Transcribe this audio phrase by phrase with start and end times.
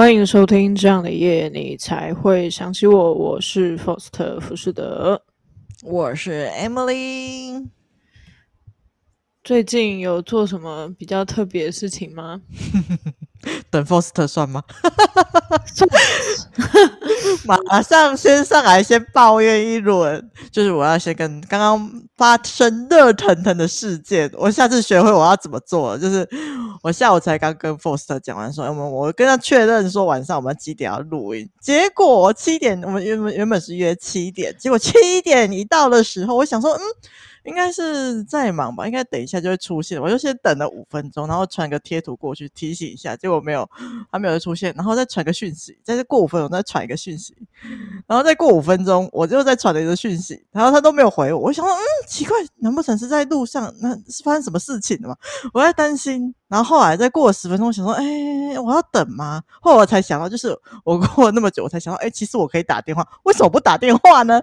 [0.00, 3.12] 欢迎收听这样的夜，你才会想起我。
[3.12, 5.22] 我是 Foster 福士德，
[5.82, 7.68] 我是 Emily。
[9.44, 12.40] 最近有做什么比较特别的事情吗？
[13.70, 14.62] 等 Foster 算吗？
[17.68, 20.30] 马上先上来，先抱怨一轮。
[20.50, 25.96] 就是我要先跟刚刚发生热腾腾的事件，我下次学会我要怎么做。
[25.98, 26.28] 就是
[26.82, 31.48] 我下午才刚跟 Foster 讲完说，说我我跟他确认说晚上我们几点要录音。
[31.60, 36.80] 结果七点，我们原本原本是约七点，结果七点一到的时候，我想说，嗯。
[37.44, 40.00] 应该是在忙吧，应该等一下就会出现。
[40.00, 43.68] 我就先等了五分钟，然后传个贴图过去提醒一下，结果没有，
[44.10, 47.34] 还没有出现，然后再传个讯息，再过五分钟再传一个讯息，
[48.06, 51.40] 然后再过五分钟我就再传了一个讯息，然后他都没有回我。
[51.40, 53.74] 我想说，嗯，奇怪，难不成是在路上？
[53.80, 55.16] 那是发生什么事情了吗？
[55.52, 56.34] 我在担心。
[56.50, 59.40] 然后后来再过了十分钟，我想说，哎、欸，我要等吗？
[59.60, 60.48] 后来我才想到，就是
[60.82, 64.40] 我过了那么久，我才想到，哎、欸，其实我可以打电话，为什么不打电话呢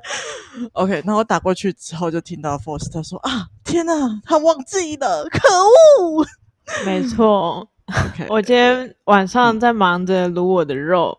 [0.71, 5.39] ？OK，那我打过去之后，就听到 Force 他说啊，天哪，他忘记了，可
[6.01, 6.25] 恶！
[6.85, 11.17] 没错，OK， 我今天晚上在忙着卤我的肉。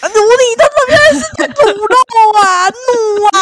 [0.00, 0.08] 啊！
[0.08, 1.94] 努你他妈原来是在卤肉
[2.42, 2.68] 啊！
[2.68, 3.36] 怒啊！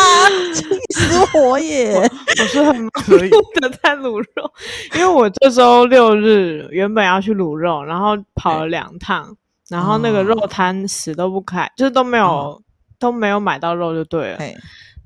[0.55, 0.63] 气
[0.95, 1.93] 死我耶！
[1.95, 4.53] 我，我是很可以的在卤肉，
[4.95, 9.37] 因为我这周六日原本要去卤肉，然后跑了两趟，
[9.69, 12.63] 然后那个肉摊死都不开，就是都没有、哦、
[12.99, 14.39] 都没有买到肉就对了。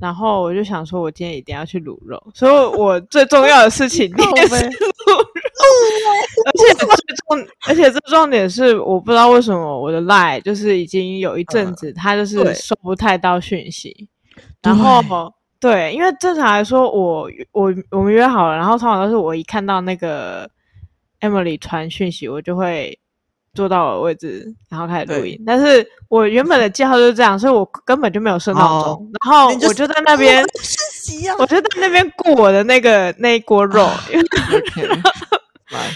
[0.00, 5.26] 然后我就想说，我今天一定要去卤肉，所以我最重要的事情也是卤肉。
[6.46, 14.08] 而且最重，而且最重点是，我不知道为什么我的 line 就是已经有一阵子，他就是收不太到讯息。
[14.62, 15.02] 然后
[15.58, 20.48] 对，因为正常来说，我我我们约好了，然后通常都是我一看到那个
[21.20, 22.98] Emily 传讯息，我就会。
[23.58, 25.36] 坐到我的位置，然后开始录音。
[25.44, 28.92] 但是我原本的计划就是这样，所以我根本就没有设闹钟。
[28.92, 30.46] Oh, 然后我就在那边，
[31.40, 33.90] 我就在那边顾我的那个那一锅肉。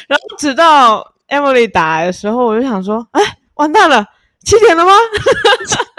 [0.08, 3.22] 然后直到 Emily 打来的时候，我就想说：“哎，
[3.54, 4.04] 完蛋了，
[4.44, 4.90] 七点了吗？”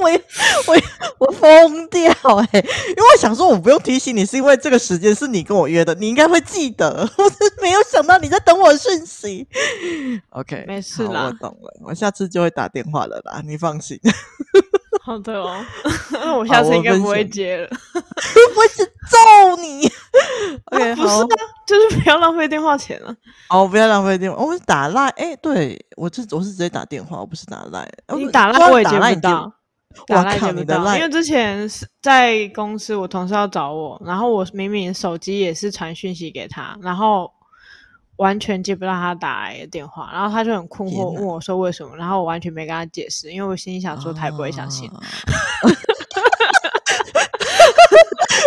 [0.00, 0.10] 我
[0.66, 2.60] 我我疯掉哎、欸！
[2.60, 7.08] 因为我想说，我不用提醒你，是因为这个时间是你跟我约的，你应该会记得。
[7.16, 9.46] 我是没有想到你在等我讯息。
[10.30, 13.98] OK，没事啦，我懂了，我下次就会打电话了啦，你放心。
[15.02, 15.64] 好的哦，
[16.12, 19.90] 那我下次应该不会接了， 我会揍你。
[20.66, 21.26] OK，、啊、不是啊，
[21.66, 23.14] 就是不要浪费电话钱了。
[23.48, 25.08] 哦，不要浪费电话，我是打赖。
[25.10, 27.90] 哎、欸，对我这我是直接打电话，我不是打赖。
[28.14, 29.50] 你打赖我也接不到。
[30.06, 37.30] 打赖接不到，因为之前是在公司，我同事要找我，然后我明明手机也是传讯息给他，然后
[38.16, 44.90] 完全接不到他打来的电话，然后他就很困惑问我说为什么，然后我完全没跟他解释，因为我心里想说他也不会相信。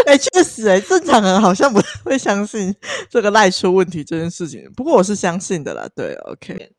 [0.07, 2.75] 哎、啊，确实、欸，哎，正常人好像不会相信
[3.09, 5.87] 这个赖出问题这件事情，不过我是相信的啦。
[5.95, 6.71] 对，OK。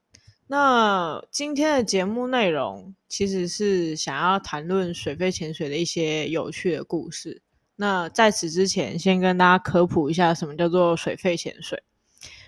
[0.52, 7.40] 那今天的节目内容其实是想要谈论水肺潜水的一些有趣的故事。
[7.74, 11.82] 那在此之前，先跟大家科普一下什么叫做水肺潜水。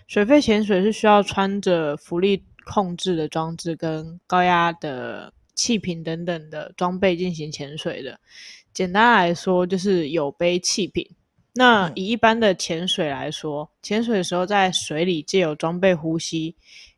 [0.06, 8.20] 水肺潜水是需要穿着浮力控制的装置跟高压的气瓶等等的装备进行潜水的。
[8.75, 11.09] 简单来说，就是有背气瓶。
[11.54, 16.54] 那以一般的潜水来说，潜水的时候在水里借由装备呼吸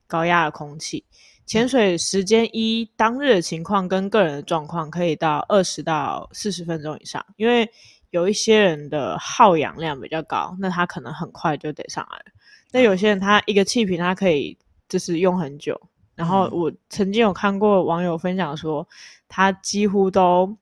[0.07, 1.05] 高压的空气，
[1.45, 7.25] 潜水时间一当日的情况跟个人的状况，可以到二十到四十分钟以上。
[7.37, 7.71] 因为
[8.11, 12.25] 有一些人的耗氧量比较高，那他可能很快就得上来了。
[12.73, 14.57] 那有些人他一个气瓶他可以
[14.89, 15.81] 就是用很久。
[16.15, 18.87] 然后我曾经有看过网友分享说，
[19.29, 20.57] 他几乎都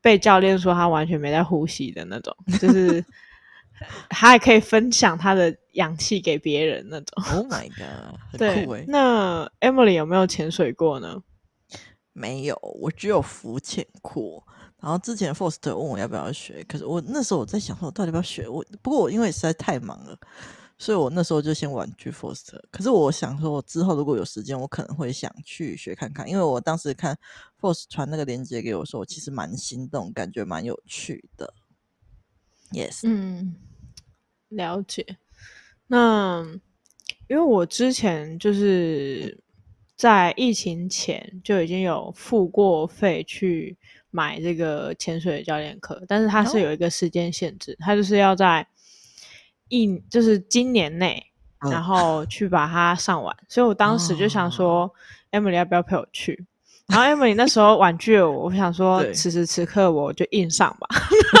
[0.00, 3.04] 被教练说他完全没在呼吸的那种，就是。
[4.08, 7.24] 他还可以分享他的氧气给别人那种。
[7.36, 8.18] Oh my god！
[8.40, 8.84] 很酷欸。
[8.88, 11.22] 那 Emily 有没有潜水过呢？
[12.12, 14.44] 没有，我只有浮潜过。
[14.80, 18.48] 然后之前 Forst 问我要不要学，可是我那时候我在想说，我到底要不要学？
[18.48, 20.16] 我不过我因为实在太忙了，
[20.78, 22.56] 所以我那时候就先婉拒 Forst。
[22.70, 26.28] 可是我想说，我之后如果有时间，我可能会想去学看看。
[26.28, 27.16] 因为我当时看
[27.60, 31.52] Forst 传那个链接给我说，我其实蛮心动，感觉蛮有趣的。
[32.70, 33.56] Yes，嗯。
[34.48, 35.04] 了解，
[35.86, 36.44] 那
[37.28, 39.38] 因为我之前就是
[39.96, 43.76] 在疫情前就已经有付过费去
[44.10, 48.66] 买这个潜水教练课，但是它是有一个时间限制，它就是要在
[49.68, 51.22] 一就是今年内，
[51.70, 53.36] 然后去把它上完。
[53.48, 54.90] 所以我当时就想说
[55.30, 56.46] ，Emily 要不要陪我去？
[56.86, 60.88] 然后 Emily 那时候婉拒了我，我想说此时此刻我就硬上吧。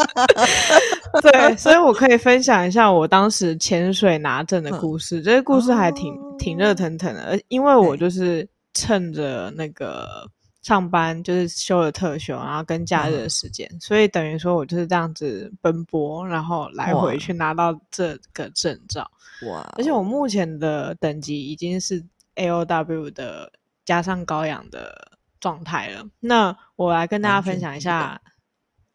[1.22, 5.20] 对，所以我可以分享一下我当时潜水拿证的故事。
[5.22, 10.24] 这个故事还挺、哦、挺热腾腾的，而因为我就是趁着那个
[10.62, 19.10] 上班就是休了特休，然后跟假日的时间，嗯、所以等于说我就是这样子奔波，然后来回去拿到这个证照。
[19.48, 19.66] 哇！
[19.76, 22.04] 而且我目前的等级已经是
[22.36, 23.50] AOW 的
[23.84, 24.94] 加上高氧的
[25.40, 26.04] 状态了。
[26.20, 28.20] 那我来跟大家分享一下。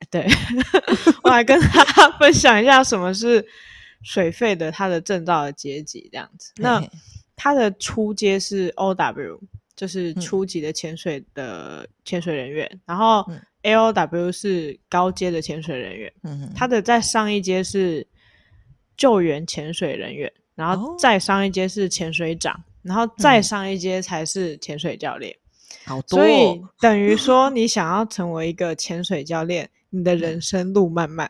[0.09, 0.27] 对，
[1.23, 3.45] 我来跟大家分享一下什么是
[4.03, 6.51] 水费的它的证照的阶级这样子。
[6.57, 6.83] 那
[7.35, 9.39] 它的初阶是 OW，
[9.75, 13.29] 就是初级的潜水的潜水人员，嗯、然后
[13.63, 16.13] AOW 是高阶的潜水人员。
[16.23, 18.05] 嗯，它的再上一阶是
[18.95, 25.35] 救援潜水人员，然后再上一阶是潜水长，然后再上一阶才是潜水教练。
[25.85, 29.69] 好多，所以 等于说你想要成为一个潜水教练。
[29.91, 31.29] 你的人生路漫漫，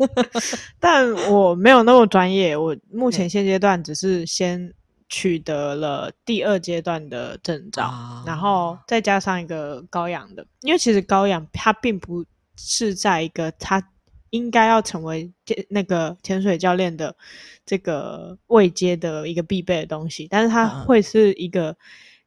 [0.78, 2.54] 但我没有那么专业。
[2.54, 4.74] 我目前现阶段只是先
[5.08, 10.44] 取得了第二阶段的证照，啊、然后再加上一个高氧的。
[10.60, 12.22] 因为其实高氧它并不
[12.58, 13.82] 是在一个它
[14.30, 15.32] 应该要成为
[15.70, 17.16] 那个潜水教练的
[17.64, 21.74] 这个位阶的一个必备的东西，但是它会是一个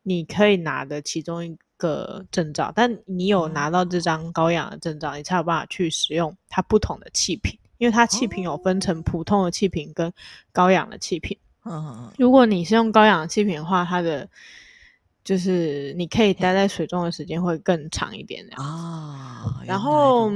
[0.04, 1.58] 你可以拿的其中一个。
[1.82, 10.14] 个证照，但你有拿到这张高氧的证照，你才有办法去使用它不同的气瓶，因为它气瓶有分成普通的气瓶跟
[10.52, 11.36] 高氧的气瓶。
[11.66, 14.30] 嗯，如果你是用高氧气瓶的话，它的
[15.24, 19.60] 就是你可以待在水中的时间会更长一点啊。
[19.66, 20.30] 然后，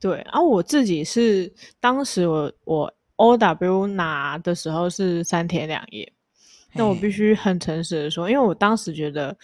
[0.00, 6.12] 对，然后我自己是当时我我 OW 拿的时候是三天两夜，
[6.72, 9.36] 那我必须很诚实的说，因为我当时觉得。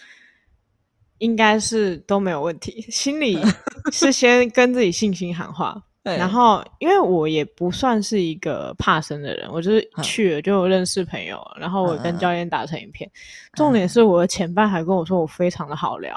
[1.19, 3.39] 应该是都没有问题， 心里
[3.91, 5.75] 是先跟自己信心喊话，
[6.05, 13.09] 然后因为我也不算是一个怕生的人，我就是去了就认识朋友，然后我跟教练打成一片。
[13.53, 16.15] 重点是我的前半还跟我说我非常的好聊，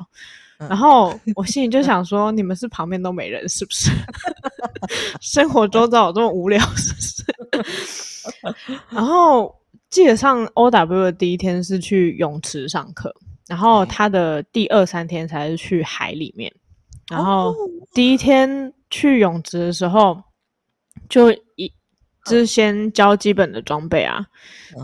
[0.59, 3.91] 然后我心里就想说，你们是旁边都没人是不是？
[5.23, 7.25] 生活周遭有这么无聊是不是？
[8.91, 9.59] 然后
[9.91, 13.15] 记得上 OW 的第一天是去泳池上课。
[13.49, 16.55] 然后他的第二三天才是去海里面，
[17.11, 17.53] 然后
[17.93, 20.23] 第一天去泳池的时候，
[21.09, 21.67] 就一
[22.27, 24.25] 就是先教基本的装备啊，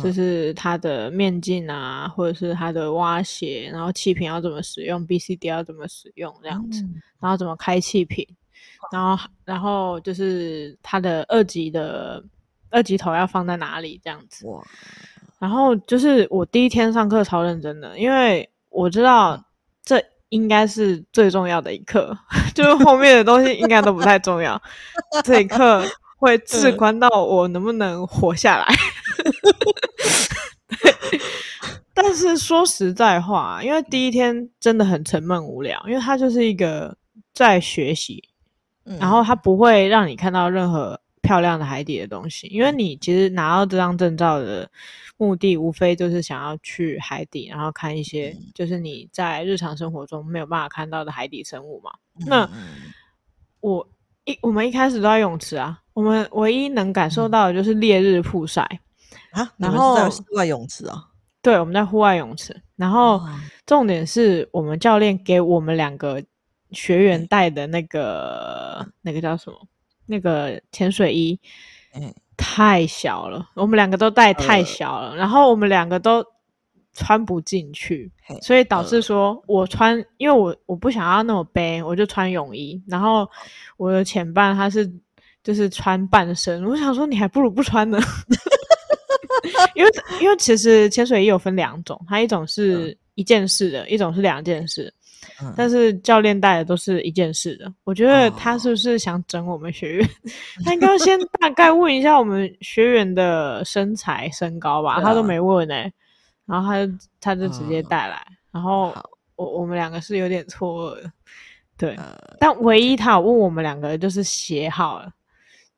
[0.02, 6.82] 就是他的面镜啊，或者是他的蛙鞋，然后气瓶要怎么使用，BCD 要怎么使用这样子，
[7.20, 8.26] 然后怎么开气瓶，
[8.90, 12.20] 然后然后就是他的二级的
[12.76, 14.46] 二级头要放在哪里这样子，
[15.38, 18.46] 然后就是我第一天上课超认真的，因为。
[18.68, 19.42] 我知道
[19.82, 22.14] 这应该是最重要的一课，
[22.54, 24.60] 就是后面的东西应该都不太重要。
[25.24, 25.82] 这一课
[26.18, 28.66] 会至关到我能不能活下来。
[30.68, 30.92] 对，
[31.94, 36.94] 但是说实在话，因为第一天真的很沉闷无聊，因为它就是一个
[37.32, 38.22] 在学习，
[39.00, 44.70] 然后它不会让你看到任何漂亮的海底的东西，因为你其实拿到这张证照的。
[45.18, 51.90] 目的无非就是想要去海底，然后看一些就是你在日常生活中没有办法看到的海底生物嘛。
[52.20, 52.50] 嗯、那
[53.60, 53.88] 我
[54.26, 58.60] 一我们一开始都在泳池啊，我们唯一能感受到的就是烈日曝晒
[59.30, 59.50] 啊。
[59.56, 61.02] 然后在户外泳池啊，
[61.40, 62.54] 对，我们在户外泳池。
[62.76, 63.18] 然后
[63.64, 66.22] 重点是我们教练给我们两个
[66.72, 69.66] 学员带的那个、嗯、那个叫什么？
[70.06, 71.38] 那个潜水衣。
[71.94, 76.22] 嗯太小了，我们两个都带太小了，呃、然后我们两个都
[76.92, 83.26] 穿不进去，所以导致说我穿，呃、因为我我不想要那么背，我就穿泳衣，然后
[83.78, 84.86] 我的前半他是
[85.42, 87.98] 就是穿半身，我想说你还不如不穿呢，
[89.74, 94.92] 因为因为其实潜水衣有分两种，它一种是一件式的，呃、一种是两件式。
[95.56, 100.06] 但是教练带的都是一件事的，我觉得他是不是想整我们学员？
[100.06, 100.10] 哦、
[100.64, 105.92] 他应该先大概问一下我们学员的身材身高吧，啊、他都没问哎、欸，
[106.46, 108.94] 然后他就他就直接带来，嗯、然后
[109.36, 111.12] 我我们两个是有点错愕的，
[111.76, 112.04] 对，嗯、
[112.40, 115.12] 但唯一他有问我们两个就是鞋号了，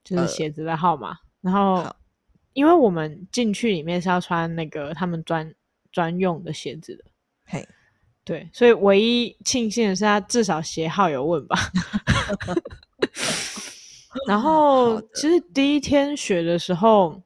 [0.04, 1.84] 就是鞋子的号码，嗯、然后
[2.52, 5.54] 因为我们进去里面是要穿那个他们专
[5.90, 7.04] 专用的鞋子的，
[7.44, 7.66] 嘿。
[8.28, 11.56] 对，所以唯一庆幸的是他至少鞋号有问吧。
[14.28, 17.22] 然后其实第一天学的时候，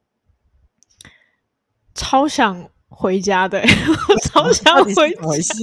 [1.93, 3.61] 超想回家的，
[4.09, 5.55] 我超想回家。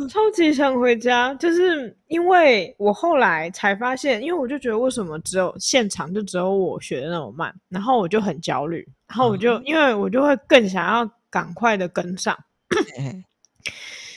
[0.08, 12.34] 超级想回家，就是因为我后来才发现，因为我就觉得为什么只有现场就只有我学的那么慢，然后我就很焦虑，然后我就、嗯、因为我就会更想要赶快的跟上。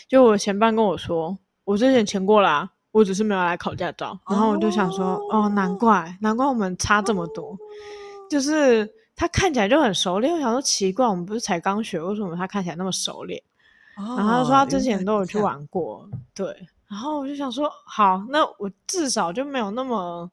[0.10, 7.56] 就我前伴跟我说，我之前签过啦、啊，我只是没有来考驾照，然后我就想说，哦，哦，难怪，难怪我们差这么多，
[8.28, 13.40] 就是他看起来就很熟练，我想说奇怪，我们不是才刚学，为什么他看起来那么熟练？
[13.96, 16.48] 然后他说他之前都有去玩过，对，
[16.90, 20.28] 然后我就想说，好，那我至少就没有那么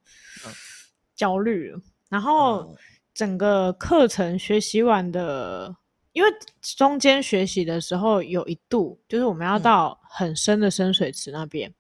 [1.15, 1.79] 焦虑了。
[2.09, 2.75] 然后
[3.13, 5.77] 整个课程学习完的。
[6.17, 6.29] 因为
[6.63, 11.71] 中间学习的时候有一度，就是我们要到很深的深水池那边，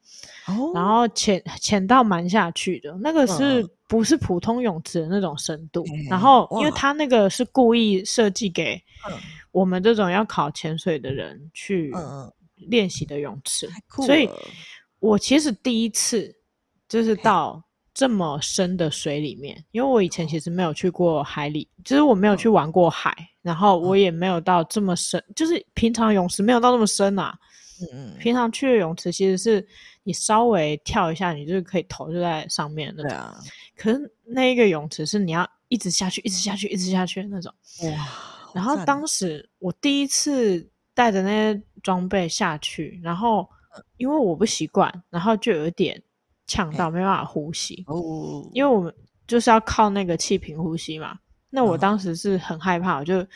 [0.46, 5.82] 嗯、然后潜潜到蛮下去的，那个是不是普通泳池的那种深度？
[5.86, 6.70] 嗯、然后因为。
[6.72, 8.78] 他那个是故意设计给
[9.52, 11.90] 我们这种要考潜水的人去
[12.56, 13.66] 练习的泳池，
[13.98, 14.28] 嗯、所以
[15.00, 16.30] 我其实第一次
[16.86, 17.62] 就是到。
[17.96, 27.34] 这么深的水里面，因为我以前其实没有去过海里，就是我没有去玩过海，嗯、然后我也没有到这么深，嗯、就是平常泳池没有到那么深啊。
[27.80, 28.18] 嗯嗯。
[28.18, 29.66] 平常去的泳池其实是
[30.02, 33.02] 你稍微跳一下，你就是可以头就在上面的。
[33.02, 33.34] 对啊。
[33.74, 37.50] 可是那一个泳池是你要一直下去，一直下去，一直下去的那种。
[37.84, 38.08] 哇。
[38.52, 43.48] 然后当时我第一次带着那些装备下去，然后
[43.96, 46.02] 因为我不习惯，然后就有一点。
[46.46, 48.94] 呛到没办法呼吸哦，因为我们
[49.26, 51.18] 就是要靠那个气瓶呼吸嘛。
[51.50, 53.26] 那我当时是很害怕，我就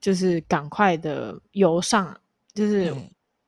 [0.00, 2.14] 就是赶快的游上，
[2.54, 2.94] 就是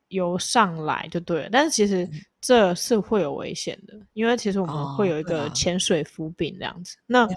[0.07, 1.49] 游上来就对了。
[1.51, 6.97] 但是其实这是会有危险的，因为其实我们会有一个潜水浮饼这样子。
[7.05, 7.27] 那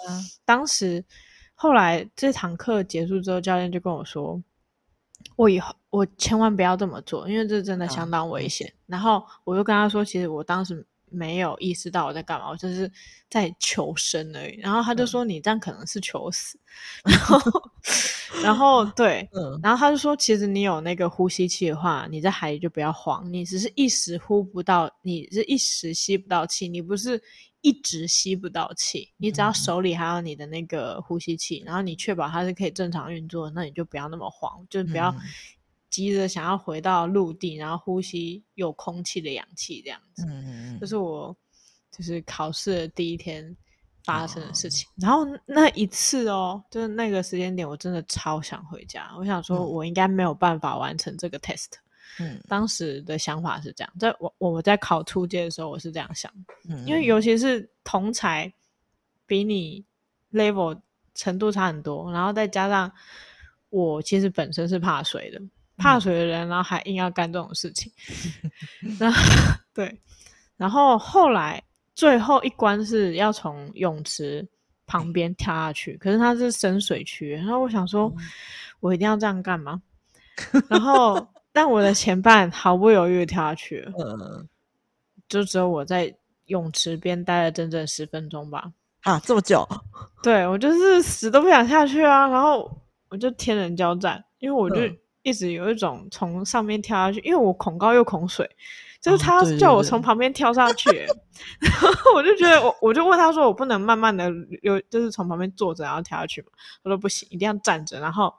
[0.45, 1.05] 当时
[1.55, 4.41] 后来这堂课结束之后，教练就跟我说，
[5.37, 8.67] 我以后我千万不要这么做，因为这真的相当危险。
[8.67, 12.91] 啊、然后我就跟他说，其实我当时没有意识到我在干嘛，我就是
[13.29, 14.59] 在求生而已。
[14.61, 16.59] 然后他就说，你这样可能是求死。
[17.05, 17.71] 嗯、然后，
[18.43, 27.23] 然后 对，嗯、然后他就说，其实你有那个呼吸器的话，你在海里就不要慌，你只是一时呼不到，你是一时吸不到气，你不是。
[27.65, 35.15] 一直吸不到气，你只要手里还有你的那个呼吸器，嗯、然后你确保它是可以正常运作，那你就不要那么慌，就是不要
[35.89, 40.27] 急着想要回到陆地，然后呼吸有空气的氧气这样子。
[40.29, 41.35] 嗯，这是我
[41.91, 43.57] 就是考试的第一天
[44.05, 44.87] 发生的事情。
[44.87, 49.11] 哦、然后那一次哦，就是那个时间点，我真的超想回家。
[49.19, 51.71] 我想说，我应该没有办法完成这个 test。
[52.19, 56.33] 嗯，当时的想法是这样，在我我在考初阶的时候，我是这样想，
[56.69, 58.53] 嗯，因为尤其是同才
[59.27, 59.85] 比你
[60.33, 60.81] level
[61.15, 62.91] 程度差很多，然后再加上
[63.71, 65.41] 我其实本身是怕水的，
[65.77, 67.91] 怕水的人，然后还硬要干这种事情
[69.75, 70.01] 对，
[70.57, 71.63] 然后后来
[71.95, 74.47] 最后一关是要从泳池
[74.87, 78.25] 旁边跳下去，可是它是深水区，然后我想说，嗯、
[78.79, 79.83] 我一定要这样干嘛？
[80.69, 81.27] 然后。
[81.57, 84.49] 但我的前半毫不犹豫的跳下去了，嗯，
[85.29, 86.13] 就只有我在
[86.47, 88.73] 泳池边待了整整十分钟吧。
[89.03, 89.65] 啊，这么久？
[90.21, 92.77] 对，我就是死都不想下去啊，然后
[93.09, 94.81] 我就天人交战，因为我就
[95.23, 98.51] 一直有一种从上面跳下去，嗯、因为我恐高又恐水，
[99.01, 101.17] 就是他叫我从旁边跳上去，哦、
[101.63, 104.29] 然后我就觉得我我就问他说，我不能慢慢的
[104.63, 106.49] 有就是从旁边坐着然后跳下去嘛？
[106.83, 108.35] 他说不行，一定要站着，然后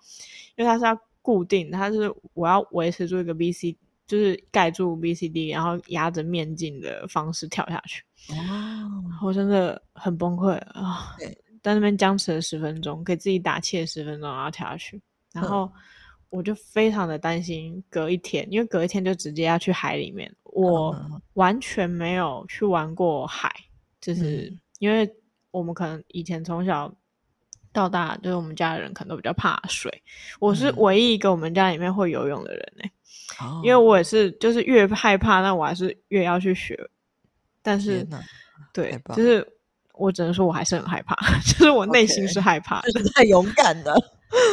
[0.57, 0.99] 因为他是要。
[1.25, 8.03] 固定，它是我要维持住一个 B C，就是盖住 B C D，然后压着面镜的方式跳下去。
[8.29, 11.15] 哦，我真的很崩溃啊！
[11.17, 15.01] 对在那边僵持了十分钟，给自己打气了十分钟，然后跳下去。
[15.33, 15.67] 然后
[16.29, 20.31] 我就非常的担心隔一天，因为隔一天就直接要去海里面。
[20.43, 20.95] 我
[21.33, 23.51] 完全没有去玩过海，
[23.99, 25.11] 就是因为
[25.49, 26.95] 我们可能以前从小。
[27.75, 29.91] 到大就是我们家的人可能都比较怕水，
[30.39, 32.91] 我是唯一一个我们家里面会游泳的人呢、欸，
[33.43, 36.89] 嗯、因为我也是就是越害怕，那我还是越要去学。
[37.61, 38.07] 但是，
[38.71, 39.45] 对，就是
[39.93, 42.81] 我只能说我还是很害怕， 就是我内心是害怕
[43.13, 43.93] 太勇敢了。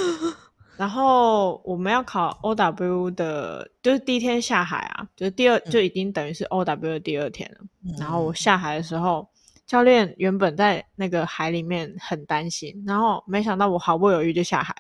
[0.77, 7.59] 然后我们要考 OW 的，就是第一天下海啊，就是第二、嗯、就已经等于是 OW 的第二天了。
[7.85, 9.31] 嗯、然后我下海的时候。
[9.73, 14.77] 教练原本在那个海里面很担心，然后没想到我毫不犹豫就下海。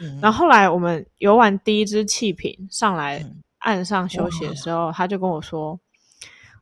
[0.00, 3.20] 嗯、然后后来我们游完第一只气瓶上来
[3.58, 5.76] 岸上休息的时候，嗯、他就跟我说：“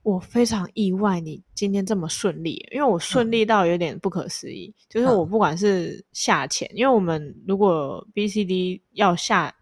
[0.02, 4.74] 我非常意外你今天这么顺利，因为我顺利到有点不可思议。
[4.74, 9.54] 嗯、就是我不管是下潜，因为我们如果 BCD 要下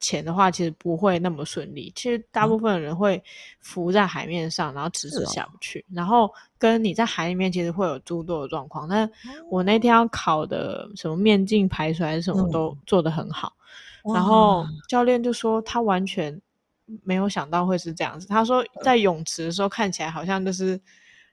[0.00, 1.92] 潜的话，其实不会那么顺利。
[1.94, 3.22] 其实大部分人会
[3.60, 5.80] 浮在海面上，然后迟迟下不去。
[5.80, 8.88] 哦、然后跟你在海里面其实会有诸多的状况。
[8.88, 9.10] 但
[9.50, 13.52] 我那天要考的什么面镜排水还是什么都做得很好。
[14.04, 16.38] 嗯、然后教练就说他完全
[17.02, 18.28] 没有想到会是这样子。
[18.28, 20.78] 他说在泳池的时候看起来好像就是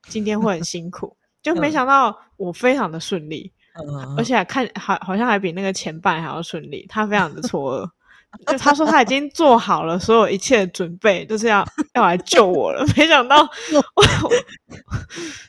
[0.08, 3.52] 今天会很辛苦，就没想到我非常的顺利。
[3.74, 6.86] 嗯、而且还看好好像还比那个前半还要顺利。
[6.90, 7.90] 他非常的错愕。
[8.48, 12.84] 就他说他已经做好了所有一切的准备，就是要要来救我了。
[12.98, 13.44] 没想到
[13.96, 14.04] 我，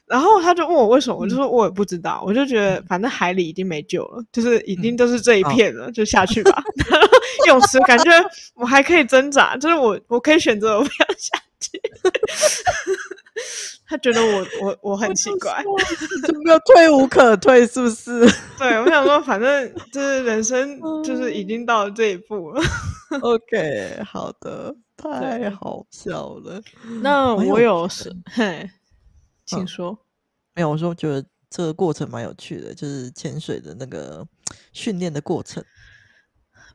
[0.07, 2.23] 然后他就问我为什么，我就说我也不知道。
[2.27, 6.63] 我就觉得反正海里已经没救了，就是已经都是这一片了，就下去吧。
[7.47, 8.11] 泳池感觉
[8.55, 11.81] 我还可以挣扎，就是我我可以选择我不要下去。
[13.93, 15.63] 他觉得我我我很奇怪，
[16.27, 18.21] 就没有退无可退，是不是？
[18.59, 22.63] 对，我想说，反正就是人生就是已经到了这一步了。
[23.21, 26.59] OK，好的，太好笑了。
[27.03, 28.67] 那我有是嘿，
[29.45, 29.91] 请说。
[29.91, 29.99] 嗯、
[30.55, 34.27] 没有，我说我觉得这个过程蛮有趣的，就是潜水的那个
[34.73, 35.63] 训练的过程。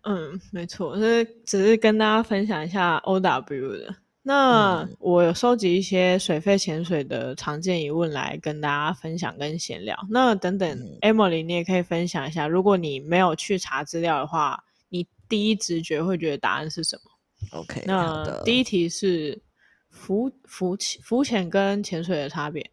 [0.04, 3.96] 嗯，没错，就是只是跟大家分享一下 OW 的。
[4.28, 9.98] 那我有收集一些水肺潜水的常见疑问来跟大家分享跟闲聊。
[10.10, 10.70] 那等等
[11.00, 19.42] ，Emily，你也可以分享一下，如果你没有去查资料的话，你第一直觉会觉得答案是什么？OK，那第一题是
[19.90, 22.70] 浮浮潜浮潜跟潜水的差别。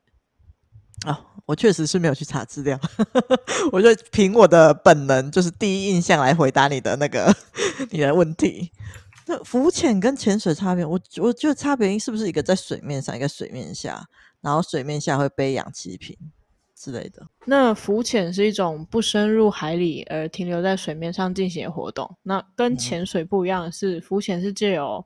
[1.06, 2.76] 哦，我确实是没有去查资料，
[3.70, 7.32] 我就凭我的本能，就是第一印象来回答你的那个
[7.92, 8.72] 你的问题。
[9.26, 14.06] 那浮潜跟潜水差别，我我觉得差别是不是一个在水面上，一个水面下，
[14.42, 16.14] 然后水面下会背氧气瓶
[16.74, 17.26] 之类的。
[17.46, 22.14] 那浮潜是一种不深入海里而停留在水面上进行的活动。
[22.22, 25.02] 那跟潜水不一样的是，嗯、浮潜是借由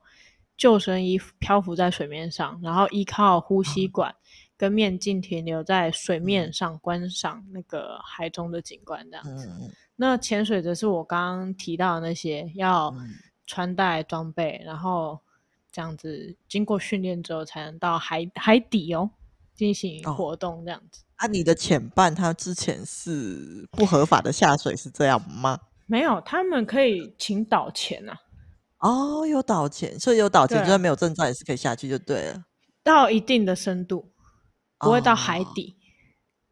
[0.57, 4.13] 救生衣漂浮在水面上，然后依靠呼吸管
[4.57, 9.47] 跟面镜停留在水面上观赏那个海中的景观这样子。
[9.61, 12.87] 嗯、那潜水则是我刚刚提到的那些要。
[12.97, 13.07] 嗯
[13.49, 15.19] 穿戴装备，然后
[15.71, 19.09] 这样子经过训练之后，才能到海海底哦
[19.55, 21.01] 进行活动这样子。
[21.03, 25.59] 哦、啊，你的潜伴他之前是不合法的下水是这样吗？
[25.87, 28.15] 没有，他们可以请导潜啊。
[28.77, 32.45] 哦，有导潜，所以有导潜，就算没有证照也是可以下去就对了。
[32.83, 34.13] 到一定的深度，
[34.77, 35.75] 不会到海底。
[35.75, 35.81] 哦、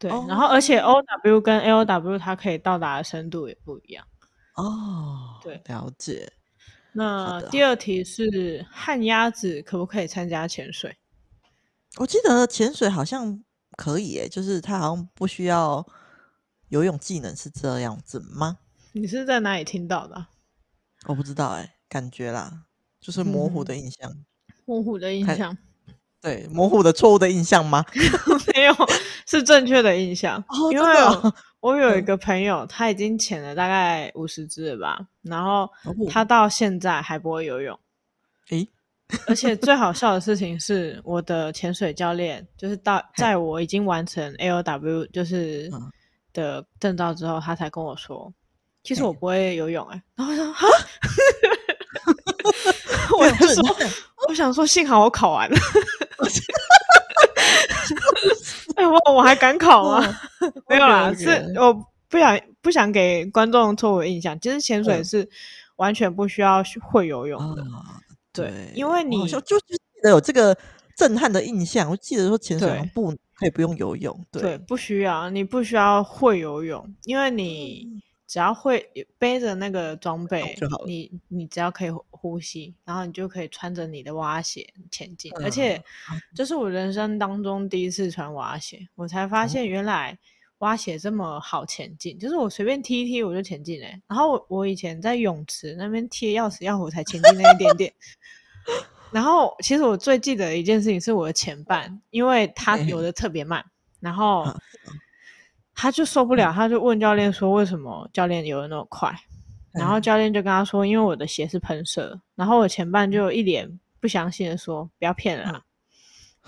[0.00, 4.04] 对，然后而且 O W 跟 L W 它可以到达的深度也不一样。
[4.56, 6.32] 哦，对，了解。
[6.92, 10.96] 那第二题是旱鸭子可不可以参加潜水？
[11.98, 13.42] 我记得潜水好像
[13.76, 15.86] 可以诶，就是它好像不需要
[16.68, 18.58] 游泳技能，是这样子吗？
[18.92, 20.26] 你是在哪里听到的？
[21.06, 22.66] 我不知道诶，感觉啦，
[23.00, 24.10] 就是模糊的印象。
[24.10, 24.24] 嗯、
[24.64, 25.56] 模糊的印象，
[26.20, 27.84] 对，模糊的错误的印象吗？
[28.54, 28.74] 没有，
[29.26, 31.34] 是正确的印象，哦、因为有。
[31.60, 35.68] 我有一个朋友，嗯、他已经潜了大概五十只了吧，然后
[36.08, 37.76] 他到现在还不会游泳。
[38.50, 38.68] 诶，
[39.26, 45.68] 而且最好笑的事情是，我的潜水教练就是到在我已经完成 AOW 就是
[46.32, 48.32] 的证照之后，他才跟我说，
[48.84, 49.94] 其实我不会游泳、欸。
[49.96, 50.66] 哎， 然后我说哈，
[53.18, 53.76] 我就说，
[54.28, 55.56] 我想说，幸好我考完了。
[58.76, 60.20] 哎，我我还敢考吗？
[60.68, 61.74] 没有啦，是我
[62.08, 64.38] 不想不想给观众错误印象。
[64.40, 65.28] 其实潜水是
[65.76, 67.62] 完全不需要会游泳的，
[68.32, 70.56] 对，因为你就就记得有这个
[70.96, 71.90] 震撼的印象。
[71.90, 78.02] 我记得说潜水不可以不用游泳，对，不需要，你不需要会游泳，因为你。
[78.28, 78.86] 只要会
[79.16, 80.54] 背着那个装备，
[80.86, 85.32] 你你只要可以呼吸，然后你就可以穿着你的蛙鞋前进。
[85.36, 85.82] 嗯、而且
[86.34, 90.18] 这是我人生当中第一次穿蛙鞋，我才发现原来
[90.58, 93.98] 蛙鞋这么好前进，嗯、就是我随便踢一踢我就前进嘞。
[94.06, 97.90] 然后我我以前在泳池那边踢要死要活才前进那一点点。
[99.10, 104.54] 然后其实我最记得的一件事情是我的前半，因为他游的特别慢，嗯、然后。
[105.78, 109.14] 嗯他就受不了，他就问教练说：“为什么教练游得那么快？”
[109.70, 115.62] 然后教练就跟他说：“因为我的鞋是喷射。”然后我前半就一脸不相信的说：“不要骗人啊！”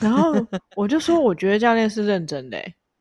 [0.00, 0.32] 然后
[0.74, 2.60] 我就说：“我觉得教练是认真的。”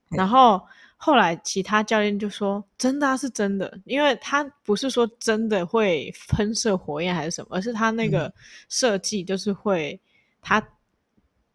[0.09, 0.61] 然后
[0.97, 8.31] 后来其他教练就说：“真的啊，是真的，因为他不是说真的会喷射火焰还是什么，而是他那个
[8.67, 9.99] 设计就是会
[10.43, 10.63] 他。”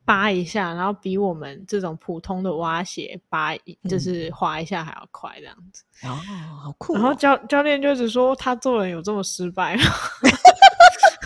[0.04, 3.54] 扒一下，然后比我们这种普通的蛙鞋扒，
[3.88, 5.82] 就是滑一下还要快，这样子。
[6.02, 6.14] 哦，
[6.62, 6.96] 好酷哦！
[6.96, 9.82] 然后教教练就只说他做人有这么失败吗？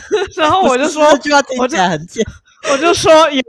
[0.36, 2.24] 然后我就说，这句话听起来很贱，
[2.72, 3.42] 我就说有，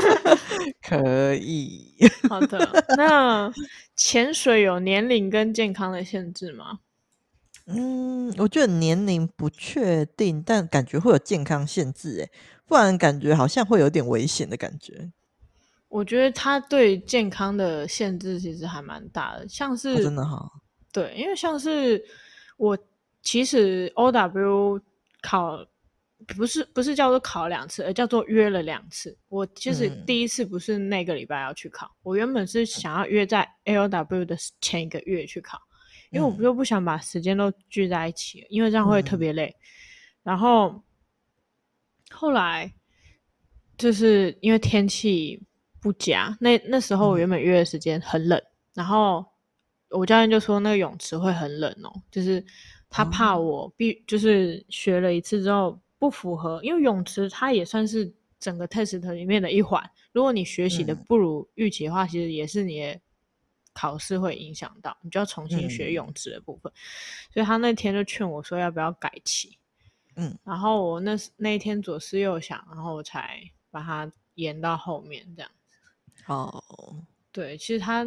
[0.82, 1.96] 可以。
[2.28, 3.52] 好的，那
[3.94, 6.78] 潜水有年龄跟健康的限制吗？
[7.66, 12.30] 嗯，我觉得年龄不确定，但感觉会有健康限制，哎，
[12.70, 15.10] 不然感觉好像会有点危险的感觉。
[15.88, 20.48] 我觉得他对健康的限制其实还蛮大的，像是、哦、真的哈，
[20.92, 22.00] 对，因为像是
[22.56, 22.78] 我
[23.22, 24.80] 其实 OW
[25.20, 25.66] 考
[26.28, 29.18] 不是不是叫做考两次，而叫做约了两次。
[29.28, 35.58] 我其实第一次不是那个礼拜要去考，嗯、我原本是想要约在 LW 的前一个月去考。
[36.10, 39.46] 因为我就不想把时间都聚在一起，因为这样会特别累。
[39.46, 39.62] 嗯、
[40.24, 40.82] 然后
[42.20, 42.70] 后来
[43.78, 45.42] 就是因为天气
[45.80, 49.24] 不佳，那那时候我原本约的时间很冷，嗯、然后
[49.88, 52.44] 我教练就说那个泳池会很冷哦，就是
[52.90, 59.82] 他怕我必、嗯、就是学了一次之后不符合，因为泳池它也算是整个 test 里面的一环。
[60.12, 63.00] 如果你学习的不如预期的话，嗯、其实也是你的。
[63.72, 66.76] 考试会影响到你，就要重新学泳池的部分，嗯、
[67.32, 69.56] 所以他那天就劝我说要不要改期，
[70.16, 76.24] 嗯，然后我那那一天左思右想，然后我才把它延到后面这样子。
[76.26, 76.62] 哦，
[77.32, 78.06] 对，其实它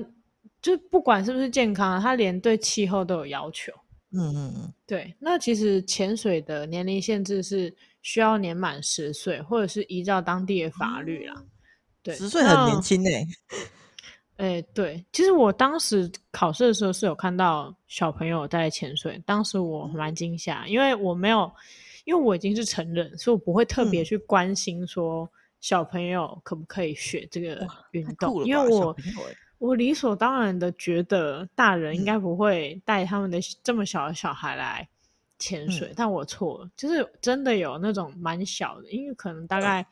[0.62, 3.72] 就不管是不是健康，它连对气候都有要求。
[4.12, 5.16] 嗯嗯嗯，对。
[5.20, 11.34] 那其实潜水的年龄限制是需要年满十岁，或者是依照当地的法律啦。
[11.36, 11.50] 嗯、
[12.04, 13.28] 对，十岁很年轻诶、欸。
[14.38, 21.52] 哎，对，其实我当时考试的时候是有看到小朋友在潜水，当时我蛮惊吓，因为我没有，
[22.04, 28.96] 因为我已经是成人，所以我不会特别去关心说小朋友可不可以学这个运动，因为我
[29.58, 34.88] 我理所当然的觉得大人应该不会带他们的这么小的小孩来
[35.40, 39.86] 潜水，嗯、但我错了，就是真的有那种蛮小的，因为可能大概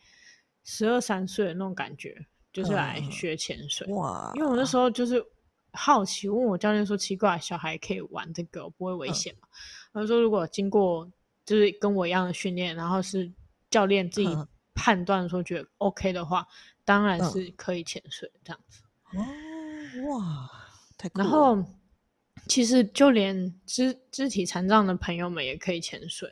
[0.64, 2.26] 十二三岁的那种感觉。
[2.54, 4.30] 就是来学潜水，嗯、哇！
[4.36, 5.26] 因为我那时候就是
[5.72, 9.48] 好奇，问我教练说：“奇怪，小孩可以玩这个，不会危险吗？”
[9.94, 11.10] 他、嗯、说：“如果经过
[11.46, 13.32] 就是跟我一样的训练，然后是
[13.70, 14.28] 教练自己
[14.74, 16.48] 判断说觉得 OK 的话，嗯、
[16.86, 18.82] 当然是可以潜水这样子。”
[19.14, 20.52] 哦，哇，
[20.98, 21.24] 太酷了！
[21.24, 21.64] 然后
[22.48, 26.30] 其实就连肢肢体残障的朋友们也可以潜水。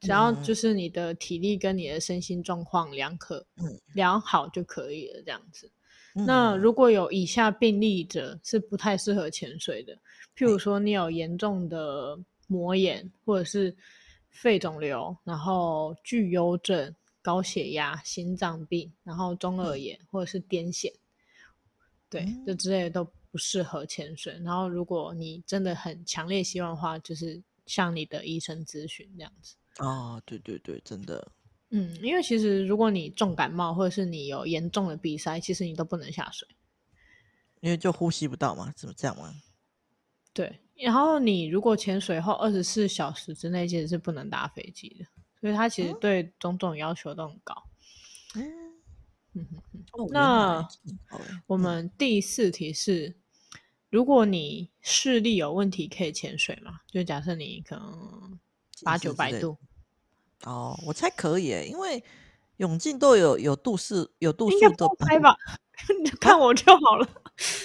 [0.00, 5.70] 只要就是你的体力跟你的身心状况良可、嗯、良好就可以了，这样子。
[6.14, 9.94] 嗯、那如果有以下病例者是不太适合潜水的，
[10.36, 12.16] 譬如说你有严重的
[12.46, 13.74] 膜炎，或者是
[14.36, 20.92] 肺肿瘤，然后巨幽症、高血压、心脏病，然后中耳炎、嗯、或者是癫痫，
[22.10, 24.38] 对，嗯、这之类的都不适合潜水。
[24.44, 29.56] 然后如果你真的很强烈希望的话，就是向你的医生咨询这样子。
[29.78, 31.32] 哦，对对对，真的，
[31.70, 36.46] 嗯，因为其实如果你重感冒或者是你有严重的鼻塞，其实你都不能下水，
[37.60, 39.34] 因为就呼吸不到嘛，怎么这样吗？
[40.32, 45.06] 对，然后你如果潜水后二十四小时之内其实是不能搭飞机的，
[45.40, 47.62] 所以它其实对种种要求都很高。
[48.34, 48.44] 嗯
[49.32, 49.46] 嗯
[49.92, 50.68] 嗯，那
[51.46, 53.16] 我们第四题是，
[53.90, 56.80] 如果你视力有问题，可以潜水吗？
[56.90, 58.38] 就假设你可能。
[58.84, 59.56] 八九百度，
[60.44, 62.04] 哦，我猜可以诶，因为
[62.58, 65.36] 泳镜都有有度数，有度数的拍吧，
[66.20, 67.08] 看我就好了，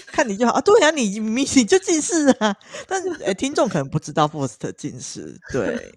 [0.08, 0.62] 看你就好啊。
[0.62, 2.56] 对啊，你你你就近视啊，
[2.88, 5.94] 但是诶，听众可能不知道 FAUST 近视，对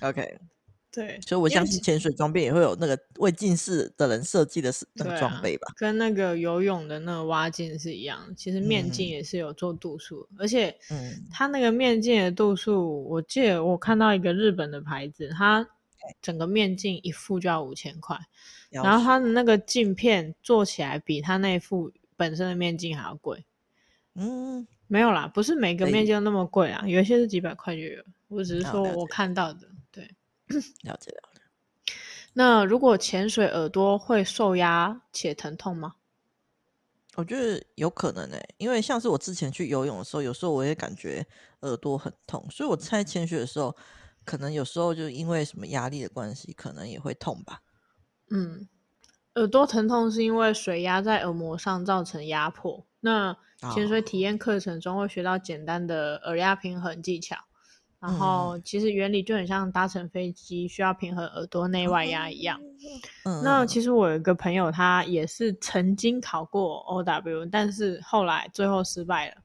[0.00, 0.38] ，OK。
[0.94, 8.32] 对，所以我相信潜水装备也会有那个为近视的人设计的那个装备吧，跟那个游泳的那个蛙镜是一样。
[8.36, 15.68] 其实面镜也是有做度数，嗯、而且，嗯，它那个面镜的度数，我记得我看到一个日本的牌子，它
[16.20, 18.18] 整个面镜一副就要五千块，
[18.70, 23.44] 然后它的那个镜片做起来比它那副本身的面镜还要贵。
[24.14, 28.02] 嗯，没有啦，不是每个面镜都那么贵啊，有一些是几百块就有。
[28.28, 29.68] 我只是说我看到的。
[29.90, 30.04] 对
[30.82, 31.40] 了解了解。
[32.34, 35.94] 那如果潜水耳朵会受压且疼痛吗？
[37.16, 41.24] 我觉得有可能诶、欸，因为像是我之前去游泳的时候，有时候我也感觉
[41.60, 43.76] 耳朵很痛，所以我猜潜水的时候，
[44.24, 47.60] 可能有时候就因为什么压力的关系，可能也会痛吧。
[48.30, 48.68] 嗯，
[49.34, 52.86] 耳朵疼痛是因为水压在耳膜上造成压迫。
[53.00, 53.36] 那
[53.72, 57.36] 潜水体验课程中会学到简单的耳压平衡技巧。
[58.00, 62.60] 然后其实原理就很像搭乘飞机需要平衡耳朵内外压一样。
[63.24, 69.36] 嗯，那其实我有一个朋友，他也是曾经考过 OW，但是后来最后失败了。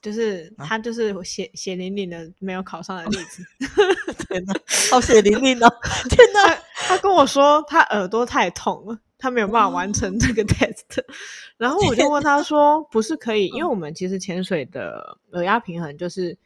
[0.00, 3.44] 就是他就是血血淋淋的没有考上的例子。
[4.28, 4.54] 天哪，
[4.90, 5.68] 好血淋淋哦！
[6.08, 10.84] 天哪，他，他跟我说他耳朵太痛了，他没有办法完成这个 test。
[11.58, 13.48] 然后我就问他说：“不是可以？
[13.48, 16.36] 因为我们其实潜水的耳压平衡就是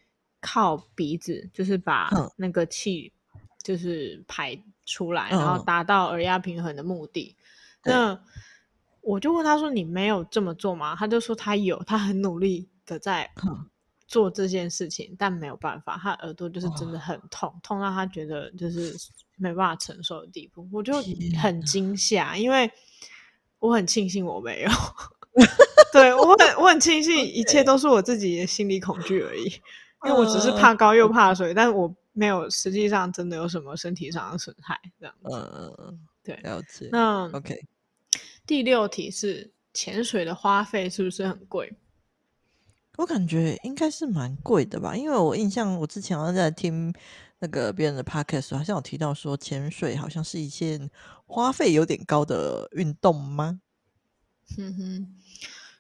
[0.41, 3.12] 靠鼻子，就是把那个气
[3.62, 7.37] 就是排出来，然后达到耳压平衡的目的。
[7.85, 8.19] 那
[9.03, 12.69] 我就问他说：“你没有这么做吗？”他就说他有，他很努力。
[12.87, 13.31] 的在
[14.07, 18.95] 做这件事情，嗯、但没有办法，他耳朵就是真的很痛，哦、痛到他觉得就是
[19.37, 20.68] 没办法承受的地步。
[20.71, 20.92] 我就
[21.40, 22.71] 很惊吓，因为
[23.59, 24.71] 我很庆幸我没有，
[25.92, 29.45] 对我很我很庆幸一切都是我自己的心理恐惧而已，
[30.05, 35.31] 因为我只是怕高又怕水，呃、但是我没有实际上真的有什么身体上的损害这样子。
[35.33, 36.88] 嗯、嗯，对，了解。
[36.92, 37.64] 那 OK，
[38.47, 41.73] 第六题是潜水的花费是不是很贵？
[42.98, 46.92] 我感觉应该是蛮贵的吧，因为我印象我之前好像在听
[47.38, 50.90] 那个别人的 podcast，好像有提到说潜水好像是一件
[51.26, 53.61] 花费有点高的运动吗？
[54.59, 55.14] 嗯哼。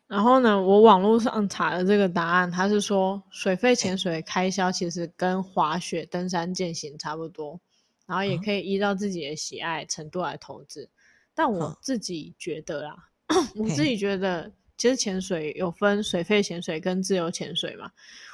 [0.06, 7.60] 然后呢，我网络上查了这个答案，他是说水肺潜水开销其实跟滑雪、登山、健行差不多，
[8.06, 10.88] 然后也可以依照自己的喜爱程度来投资。
[11.34, 12.96] 但我自己觉得啦，
[13.54, 14.50] 我自己觉得。
[14.82, 17.88] 其实潜水有分水肺潜水跟自由潜水嘛，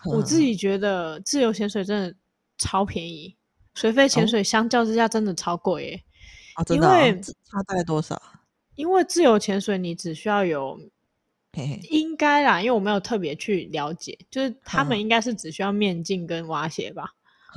[0.07, 2.15] 嗯、我自己觉得自由潜水真的
[2.57, 3.37] 超便宜，
[3.75, 6.03] 水肺潜水相较之下真的超贵耶。
[6.57, 8.19] 哦、因为差大概多少？
[8.77, 10.81] 因为自由潜水你只需要有，
[11.53, 17.11] 嘿嘿应该啦，因为我没有特别去了解，就是他们应该是只需要面镜跟蛙鞋吧，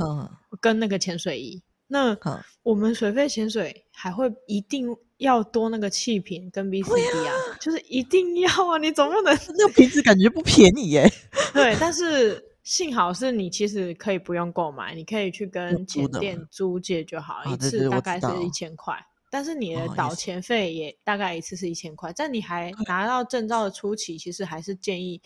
[0.03, 1.63] 嗯、跟那个潜水衣。
[1.87, 4.95] 那、嗯、我们水肺潜水还会一定。
[5.21, 8.79] 要多那个气瓶跟 VCD 啊，啊就是一定要啊！
[8.79, 11.07] 你总不能那个瓶子感觉不便宜耶。
[11.53, 18.95] 对，但是幸好是你其实可以不用购买，你可以去跟潜店租借就好，一次大概是一千块。
[19.29, 22.11] 但是你的导潜费也大概一次是一千块。
[22.11, 25.21] 在你还拿到证照的初期，其实还是建议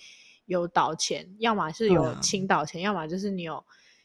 [0.45, 3.63] 有导潜，要么是有轻导潜，要么就是你有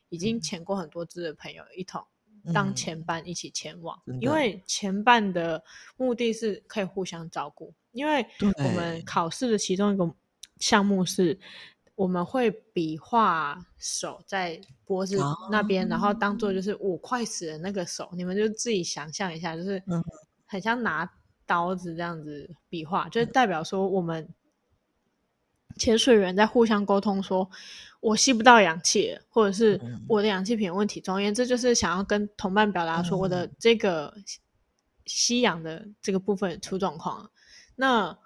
[0.09, 2.01] 已经潜过很多支的朋友一同。
[2.53, 5.63] 当前班一起前往，嗯、因为前班的
[5.97, 7.73] 目的是可以互相照顾。
[7.93, 8.25] 因为
[8.65, 10.09] 我们考试的其中一个
[10.59, 11.39] 项目是，
[11.97, 15.19] 我们会比划手在脖子
[15.51, 19.83] 那边，哦、然后当做就是我快死的那个手，你们就自己想象一下，就是
[20.47, 21.11] 很像拿
[21.47, 24.29] 刀子这样子比划，嗯、就是代表说我们
[25.81, 27.51] 潜水员在互相沟通说。
[28.03, 31.03] 我吸不到氧气，或者是我的氧气瓶有问题。
[31.03, 34.15] 总而言之，就是想要跟同伴表达说，我的这个
[35.05, 37.31] 吸氧的这个部分出状况。
[37.77, 38.17] 那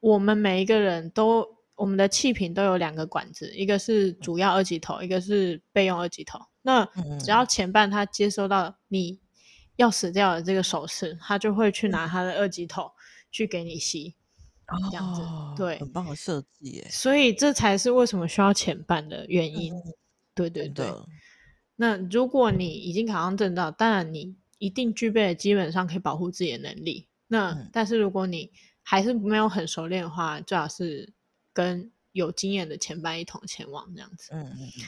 [0.00, 6.38] 我们每一个人都，我们的气瓶都有两个管子，一个是主要二级头，一个是备用二级头。
[6.60, 6.84] 那
[7.18, 9.18] 只要前半他接收到你
[9.76, 12.92] 要死掉的这个手势，他就会去拿他的二级头
[13.30, 14.14] 去给你吸。
[14.90, 16.86] 这样子，哦、对，很棒的设计耶！
[16.90, 19.74] 所以这才是为什么需要潜伴的原因。
[19.74, 19.82] 嗯、
[20.34, 20.86] 对对对。
[21.76, 27.08] 那如果你已经考上证照，当然你一定具备了基本上可以保护自己的能力。
[27.26, 28.50] 那、嗯、但是如果你
[28.82, 31.12] 还是没有很熟练的话，最好是
[31.52, 34.30] 跟有经验的前伴一同前往这样子。
[34.32, 34.84] 嗯嗯嗯。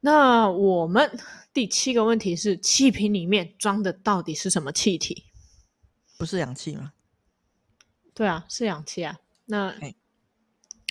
[0.00, 1.10] 那我们
[1.52, 5.24] 第七个问题是：气瓶里面装的到底是什么气体？
[6.18, 6.92] 不是氧气吗？
[8.14, 9.18] 对啊，是氧气啊。
[9.46, 9.74] 那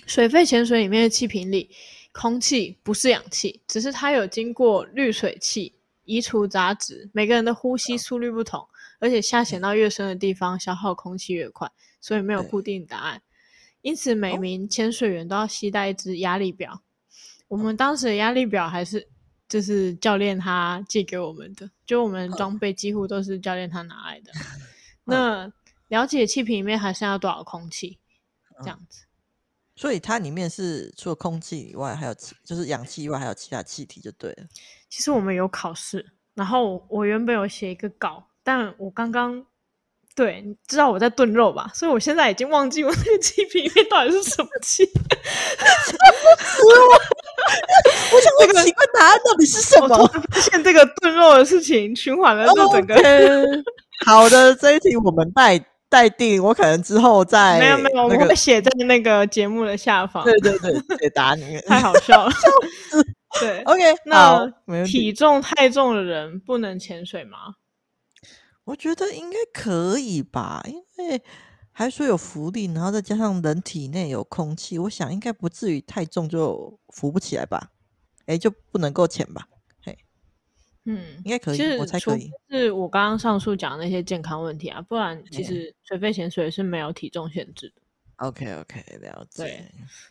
[0.05, 1.69] 水肺潜水里面的气瓶里，
[2.11, 5.73] 空气不是氧气，只是它有经过滤水器
[6.05, 7.09] 移除杂质。
[7.13, 8.67] 每个人的呼吸速率不同，
[8.99, 13.21] 而且下潜到越深的地方，消耗空气越快，所以没有固定答案。
[13.81, 16.81] 因此，每名潜水员都要携带一支压力表。
[17.47, 19.07] 我们当时的压力表还是
[19.47, 24.31] 就是教练他借给我们的，就我们装备几乎都是教练他拿来的。
[25.05, 25.51] 那
[25.91, 27.99] 了解气瓶里面还剩下多少空气，
[28.61, 29.07] 这样子，嗯，
[29.75, 34.45] 所以它里面是除了空气以外，还有气，就是氧气以外，还有其他气体就对了。
[34.89, 39.45] 其实我们有考试，然后我原本有写一个稿，但我刚刚
[40.15, 44.85] 对，你知道我在炖肉吧，所以我现在已经忘记我那个气瓶里面到底是什么气。
[48.13, 50.07] 我想这个奇怪答案到底是什么？
[50.07, 52.95] 发现这个炖肉的事情循环了这整个。
[52.95, 53.63] Okay.
[54.05, 55.61] 好的，这一题我们带。
[55.91, 60.23] 待定，我可能之后再没有没有，我会写在那个节目的下方。
[60.23, 62.31] 对对对，解答里面 太好笑了。
[63.41, 64.49] 对，OK，那
[64.85, 67.37] 体重太重的人不能潜水吗？
[68.63, 70.75] 我觉得应该可以吧，因
[71.09, 71.21] 为
[71.73, 77.69] 还说有浮力，然后再加上人体内有空气，我想应该不至于太重就浮不起来吧？
[78.27, 79.45] 哎，就不能够潜吧？
[80.83, 82.31] 嘿，嗯，应该可以，其实我才可以。
[82.49, 87.81] 是我刚刚上述讲的那些健康问题啊，不然其实水肺潜水是没有体重限制的。
[88.17, 89.43] OK OK，了解。
[89.43, 89.65] 对，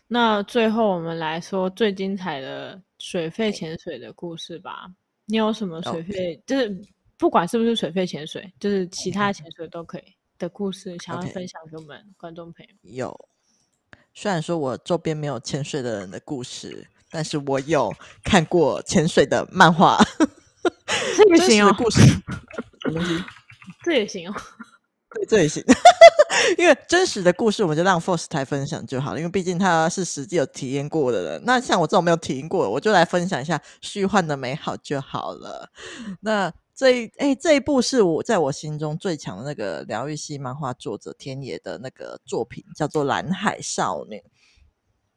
[0.07, 4.91] 那最后我们来说最精彩的水肺潜水的故事吧。
[5.25, 6.81] 你有什么水肺.就是
[7.17, 10.03] 不管是不是水肺潜水，就是其他潜水都可以
[10.37, 13.29] 的故事，想要分享给我们观众朋友有，
[14.13, 17.93] 虽然说我周边没有潜水的人的故事，但是我有
[18.25, 19.97] 看过潜水的漫画。
[21.17, 23.23] 这个行哦，故事什么东西？
[23.83, 24.35] 这也行哦。
[25.13, 25.61] 对，这也行，
[26.57, 31.43] 因为真实的故事我们就让 Force 台分享就好了，因为毕竟他是实际有体验过的人。
[31.45, 35.69] 那像我这种没有体验过的，我就来分享一下虚幻的美好就好了。
[36.21, 44.15] 那这一哎这一部是我在我心中最强的那个疗愈系漫画作者天野的那个作品，叫做《蓝海少女》。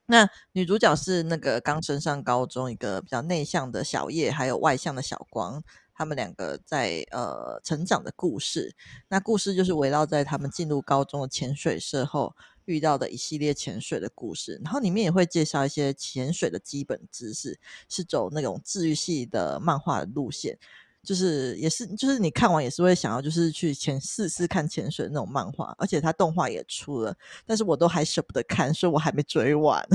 [0.07, 5.63] 那女主角是那个刚升上高中一个比较内向的小叶，还有外向的小光。
[5.97, 8.75] 他们两个在呃成长的故事，
[9.07, 20.59] 那故事就是围绕在他们进入高中的潜水社后遇到的一系列潜水的故事，然后里面也会介绍一些潜水的基本知识，是走那种治愈系的漫画的路线。
[21.05, 27.15] 就是也是就是你看完也是会想要就是去潜试试看潜水那种漫画，而且它动画也出了，
[27.47, 29.87] 但是我都还舍不得看，所以我还没追完。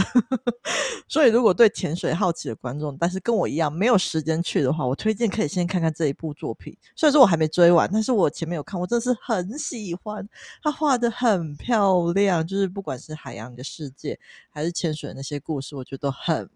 [1.10, 6.78] 所以如果对潜水好奇的观众，但是跟我一样没有时间去的话，我推荐可以先看看这一部作品。
[6.96, 10.28] 虽然说我还没追完，但是我前面有看，我真的是很喜欢，
[10.62, 14.20] 它画得很漂亮，就是不管是海洋的世界
[14.52, 16.50] 还是潜水那些故事，我觉得都很。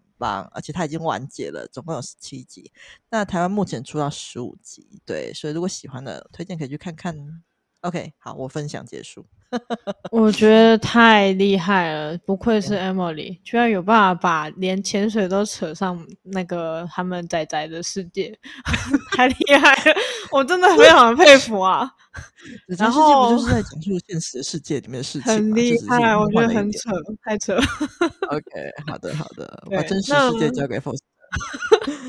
[0.52, 2.70] 而且它已经完结了，总共有十七集。
[3.10, 7.42] 那台湾目前出到十五集，对，所以如果喜欢的，推荐可以去看看。
[7.84, 9.24] OK，好，我分享结束。
[10.10, 18.36] 我觉得太厉害了，不愧是 Emily，居然有办法把连潜水都扯上那个他们仔仔的世界，
[19.14, 19.96] 太厉害了！
[20.32, 21.88] 我真的非常佩服啊。
[22.78, 25.34] 然后不就是在讲述现实世界里面的事情吗？
[25.34, 26.90] 很厉害，我觉得很扯，
[27.22, 27.54] 太扯。
[27.56, 28.44] OK，
[28.86, 30.98] 好的，好的，把真实世界交给 Fox。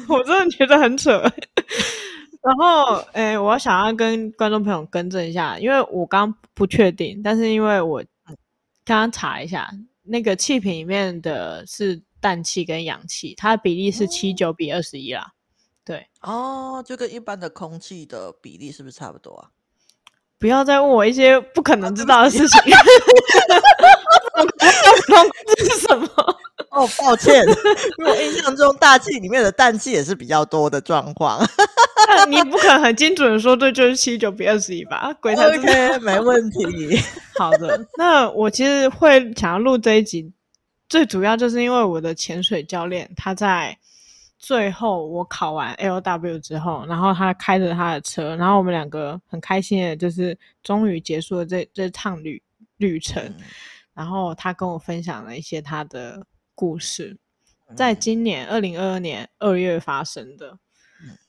[0.07, 1.21] 我真的觉得很扯。
[2.45, 8.03] 然后，诶，我想要跟观众朋友更正一下，因为我刚不确定，但是因为我
[8.83, 9.67] 刚刚查一下，
[10.03, 15.31] 那个气瓶里面的是氮气跟氧气，它的比例是七九比二十一啦。
[15.83, 19.49] 对，哦，就跟一般的空气的比例是不是差不多啊？
[20.37, 22.61] 不要再问我一些不可能 知道的事情。
[25.55, 26.07] 这是什么？
[26.71, 27.43] 哦，抱歉，
[27.99, 31.39] 因为我印象中大气里面的氮气也是比较多的状况。
[32.15, 35.13] 那你不可能很精准的说对，就是七九比二十一吧？
[35.21, 36.97] 鬼才 OK，没问题。
[37.37, 40.31] 好的，那我其实会想要录这一集，
[40.87, 43.77] 最主要就是因为我的潜水教练他在。
[44.37, 52.39] 最后我考完 LW 之后，然后他开着他的车，然后我们两个很开心的，就是终于结束了这这趟旅
[52.77, 53.33] 旅程。
[53.95, 57.17] 然后他跟我分享了一些他的故事，
[57.75, 60.59] 在今年二零二二年二月发生的。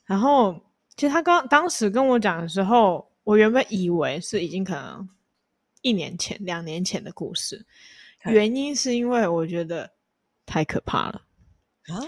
[0.05, 0.55] 然后
[0.97, 5.07] 其实他刚当时跟我讲的时候，我原本以为是已经可能
[5.81, 7.65] 一年前、两年前的故事，
[8.25, 9.89] 原因是因为我觉得
[10.45, 11.21] 太可怕了
[11.87, 12.01] 啊。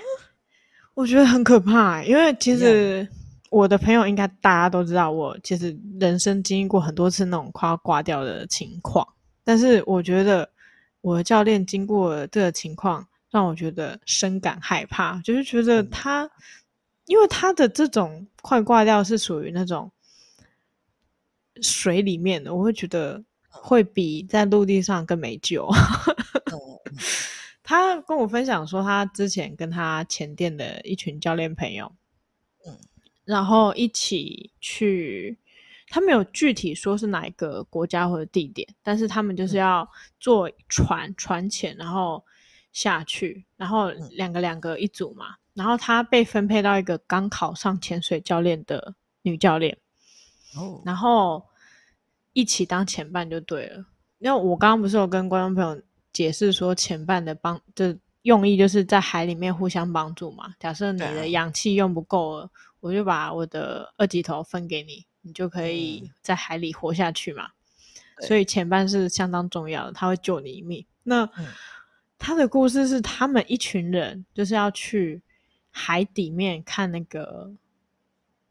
[0.95, 3.07] 我觉得很可怕，因为其实
[3.51, 9.07] 我的朋友应该大家都知道，我其实人生经历过很多次那种快要挂掉的情况。
[9.45, 10.49] 但是我觉得
[10.99, 16.29] 我的教练经过这个情况，让我觉得深感害怕，就是觉得他，
[17.09, 19.91] 因为他的这种快挂掉是属于那种
[21.59, 25.67] 水里面的，我会觉得会比在陆地上更没救。
[27.63, 31.91] 他跟我分享说，他之前跟他前店的一群教练朋友，
[32.67, 32.77] 嗯，
[33.25, 35.35] 然后一起去，
[35.87, 42.23] 他没有具体说是哪一个国家或者地点，但是他们就是要坐船，船潜，然后
[42.71, 49.77] 下去，然后两个两个一组嘛，然后她被分配到一个刚考上潜水教练的女教练，
[50.55, 51.45] 哦，然后
[52.33, 53.85] 一起当前伴就对了，
[54.17, 55.79] 因为我刚刚不是有跟观众朋友。
[56.11, 60.55] 解释说，前伴的帮的用意就是在海里面互相帮助嘛。
[60.59, 62.49] 假设你的氧气用不够了，
[62.79, 67.49] 我就把我的二级头分给你，你就可以在海里活下去嘛。
[68.21, 70.83] 所以前半是相当重要的，他会救你一命。
[71.03, 71.29] 那
[72.17, 75.21] 他的故事是，他们一群人就是要去
[75.71, 77.51] 海底面看那个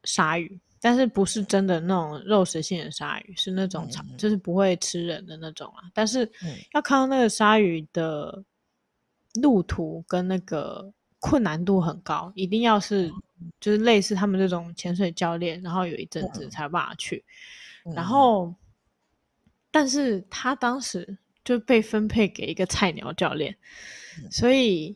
[0.03, 5.83] 鲨鱼，但是不是真的那种肉食性的鲨鱼，是那种长、嗯、就是不会吃人的那种啊。
[5.93, 6.29] 但是
[6.73, 8.43] 要看到那个鲨鱼的
[9.41, 13.11] 路途跟那个困难度很高，一定要是
[13.59, 17.23] 就是类似他们这种潜水教练，然后有一阵子才有办法去。
[17.85, 18.55] 嗯、然后，
[19.69, 23.55] 但是他当时就被分配给一个菜鸟教练，
[24.17, 24.95] 嗯、所以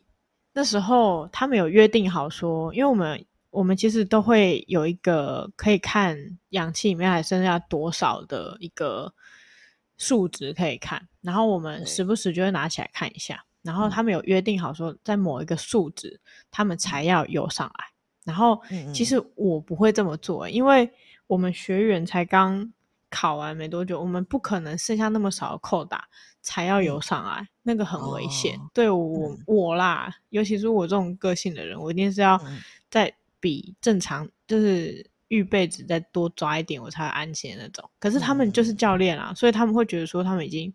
[0.54, 3.22] 那时候他们有约定好说，因为我们。
[3.54, 9.14] 我们其实都会有一个可以看氧气里面还剩下多少的一个
[9.96, 13.44] 数值可以看，然后我们时不时就会拿起来看一下。
[13.62, 17.84] 然后他们有约定好说，在某一个数值，他们才要游上来。
[18.24, 18.60] 然后
[18.92, 20.90] 其实我不会这么做，因为
[21.28, 22.72] 我们学员才刚
[23.08, 26.08] 考完没多久，我们不可能剩下那么少的扣打
[26.44, 28.56] 才要游上来，那个很危险。
[28.72, 32.40] 对我我啦，尤其是我这种个性的人，我一定是要
[32.88, 33.12] 在。
[33.40, 37.90] 比正常就是预备值再多抓一点，我才会安心的那种。
[38.00, 40.72] 可是他们就是教练啊，嗯、所以他们会觉得说他们已经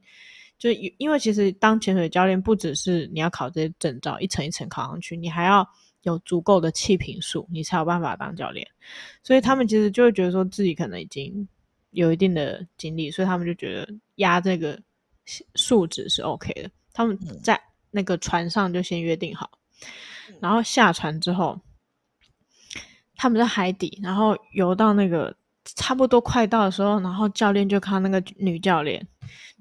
[0.59, 5.67] 就因为其实当潜水教练不只是你要考这些证照，一层一层考上去，你还要
[6.03, 8.67] 有足够的气瓶数，你才有办法当教练。
[9.23, 11.47] 所以他们其实就会觉得说自己可能已经
[11.89, 14.79] 有一定的经历，所以他们就觉得压这个
[15.55, 16.69] 数值是 OK 的。
[16.93, 17.61] 他们在
[17.91, 19.49] 那个船上就先约定好，
[20.39, 21.59] 然后下船之后。
[23.21, 29.05] 他们在海底，然后游到那个差不多快到的时候，然后教练就看那个女教练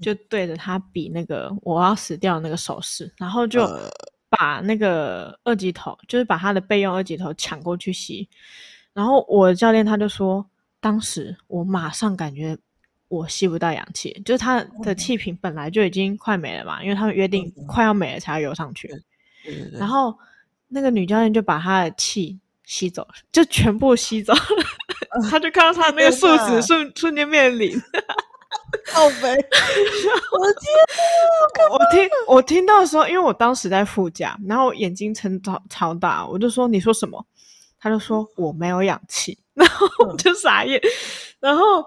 [0.00, 3.68] 就对着他比那个我要死掉的那个手势，然后就
[4.28, 8.28] 把那个二级头，就是把他的备用二级头抢过去吸。
[8.92, 10.48] 然后我的教练他就说，
[10.78, 12.56] 当时我马上感觉
[13.08, 18.88] 我吸不到氧气，就是他的气瓶本来就已经快没了嘛，因为他们约定快要没了才要游上去。
[19.72, 20.16] 然后
[20.68, 22.38] 那个女教练就把他的气。
[22.70, 24.40] 吸走，就全部吸走了，
[25.12, 27.72] 呃、他就看到他 那个数值瞬、呃、瞬间变零，
[28.92, 29.30] 好肥！
[29.30, 30.70] 我的天，
[31.70, 37.24] 我听我听到的时候，因为我当时在副驾，然后眼睛睁超超大，我就说，你说什么？
[37.80, 40.90] 他就说我没有氧气， 然后我就傻眼，嗯、
[41.40, 41.82] 然后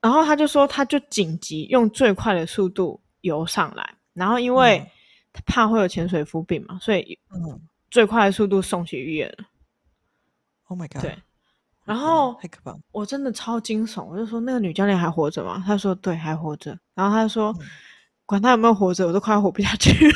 [0.00, 4.84] 然后他就说他就紧急用最快的速度游上来，然后因为
[5.32, 7.18] 他怕会有潜水夫病嘛，所以
[7.90, 9.44] 最快的速度送去医院了。
[10.68, 11.02] Oh my god！
[11.02, 11.18] 对，
[11.84, 14.04] 然后太可怕，我真的超惊悚。
[14.04, 15.62] 我就说那个女教练还活着吗？
[15.66, 16.78] 他说对，还活着。
[16.94, 17.66] 然后他就说，嗯、
[18.24, 20.14] 管他有没有活着，我都快要活不下去了。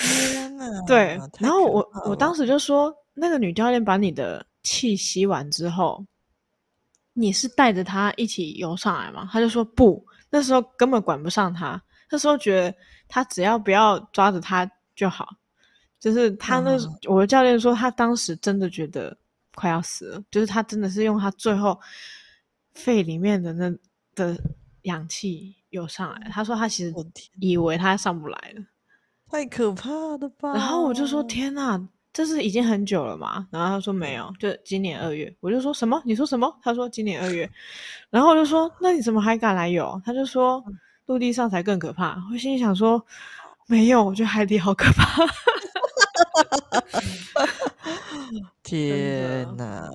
[0.00, 0.82] 天哪！
[0.86, 6.04] 对，然后我我当时就说，那个女教练把你的气吸完之后，
[7.16, 9.28] 你是带着他一起游上来吗？
[9.32, 12.76] 他就说不，那时候根本管不上他，那时候觉得
[13.08, 15.28] 他只要不要抓着他就好。
[15.98, 19.16] 就是他那，嗯、我的教练说，他当时真的觉得。
[19.58, 21.80] 快要死了，就是他真的是用他最后
[22.74, 23.74] 肺里面的那
[24.14, 24.38] 的
[24.82, 26.28] 氧气游上来。
[26.28, 26.94] 他说他其实
[27.40, 28.62] 以为他上不来了，
[29.30, 30.52] 太可怕了吧？
[30.52, 31.82] 然后我就说天哪，
[32.16, 33.46] 这是已经很久了嘛？
[33.50, 35.30] 然后他说没有，就今年二月。
[35.40, 36.00] 我就说什么？
[36.06, 36.50] 你说什么？
[36.62, 37.46] 他说今年二月。
[38.08, 40.00] 然后我就说那你怎么还敢来游？
[40.02, 40.64] 他就说
[41.04, 42.16] 陆地上才更可怕。
[42.32, 43.04] 我心里想说
[43.66, 45.26] 没有，我觉得海底好可怕。
[48.62, 49.86] 天呐，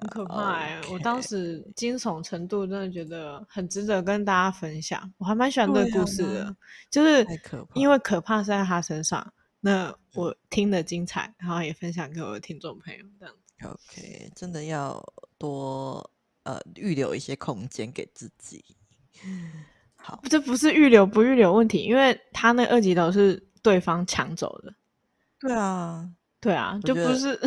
[0.00, 5.12] 很可怕哎.我当时惊悚程度真的觉得很值得跟大家分享。
[5.18, 6.56] 我还蛮喜欢这个故事的，
[6.88, 7.26] 就是
[7.74, 13.66] 因为可怕是在他身上，那我听得精彩，然后也分享给我的听众朋友这样子。
[13.66, 15.02] OK，真的要
[15.36, 16.10] 多
[16.44, 18.64] 呃预留一些空间给自己。
[19.96, 24.72] 好，这不是预留不预留问题，因为他那二级头是对方抢走的。
[25.40, 26.08] 对啊。
[26.48, 27.38] 对啊， 就不是，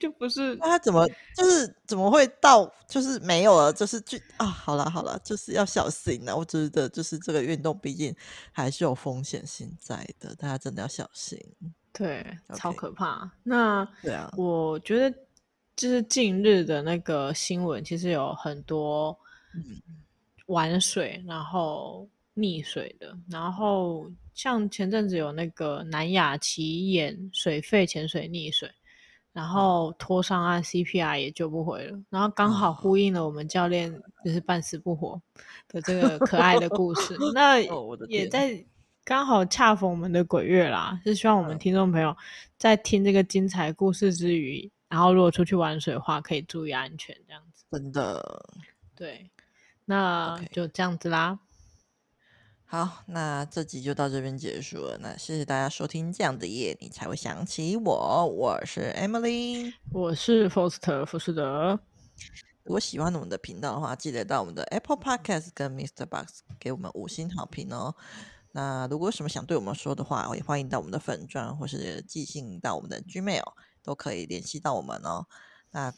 [0.00, 0.56] 就不是。
[0.56, 1.06] 那他怎么
[1.36, 3.70] 就是怎么会到就是没有了？
[3.70, 6.34] 就是就啊，好了好了，就是要小心了。
[6.34, 8.14] 我觉得就是这个运动毕竟
[8.50, 11.38] 还是有风险性在的，大家真的要小心。
[11.92, 12.56] 对，Okay.
[12.56, 13.30] 超可怕。
[13.42, 15.14] 那对啊，我觉得
[15.76, 19.14] 就是近日的那个新闻，其实有很多
[20.46, 24.10] 玩水然后溺水的，然后。
[24.34, 28.66] 像前阵子有那个南亚奇演水肺潜水溺水，
[29.30, 33.92] 然后拖上岸 CPR 也救不回了，然后刚好呼应了我们教练
[34.24, 35.20] 就是半死不活
[35.68, 37.14] 的这个可爱的故事。
[37.34, 37.60] 那
[38.08, 38.64] 也在
[39.04, 42.16] 刚好恰逢我们的鬼月啦，是希望我们听众朋友
[42.56, 47.66] 在听这个精彩故事之余，然后如果出去玩水的话，可以注意安全，这样子。
[47.70, 48.42] 真的，
[48.96, 49.30] 对，
[49.84, 51.38] 那就这样子啦。
[52.72, 54.96] 好，那这集就到这边结束了。
[55.02, 58.26] 那谢谢大家收听，这样的夜你才会想起我。
[58.26, 61.78] 我是 Emily，我是 Foster 福士德。
[62.62, 66.06] 如果喜欢我们的频道的话，记得到我们的 Apple Podcast 跟 Mr.
[66.06, 67.94] Box 给我们五星好评哦。
[68.52, 73.52] 那如果有什么想对我们说的话，也欢迎到我们的粉专或是寄信到我们的 Gmail，
[73.82, 75.26] 都可以联系到我们哦。
[75.72, 75.92] 那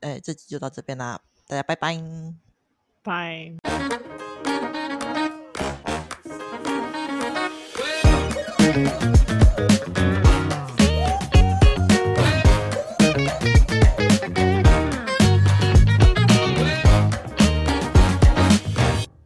[0.00, 1.96] 哎，这集就到这边啦，大家拜拜，
[3.04, 4.57] 拜。